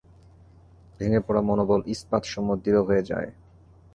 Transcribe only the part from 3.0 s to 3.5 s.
যায়।